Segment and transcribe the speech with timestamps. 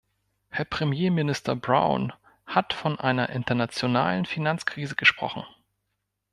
[0.49, 2.11] Herr Premierminister Brown
[2.47, 5.45] hat von einer internationalen Finanzkrise gesprochen.